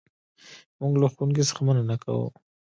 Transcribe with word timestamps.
موږ 0.79 0.93
له 1.01 1.07
ښوونکي 1.13 1.43
څخه 1.49 1.61
مننه 1.67 1.95
کوو. 2.03 2.27